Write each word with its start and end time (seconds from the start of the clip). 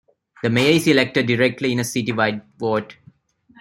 The 0.41 0.49
mayor 0.49 0.71
is 0.77 0.87
elected 0.87 1.27
directly 1.27 1.71
in 1.73 1.77
a 1.79 1.83
citywide 1.83 2.41
vote. 2.57 2.97